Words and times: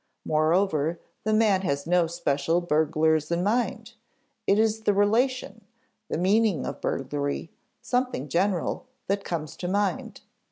Moreover, 0.25 0.99
the 1.25 1.31
man 1.31 1.61
has 1.61 1.85
no 1.85 2.07
special 2.07 2.59
burglars 2.59 3.29
in 3.29 3.43
mind; 3.43 3.93
it 4.47 4.57
is 4.57 4.81
the 4.81 4.95
relation, 4.95 5.63
the 6.09 6.17
meaning 6.17 6.65
of 6.65 6.81
burglary 6.81 7.51
something 7.83 8.27
general 8.27 8.87
that 9.05 9.23
comes 9.23 9.55
to 9.57 9.67
mind. 9.67 10.21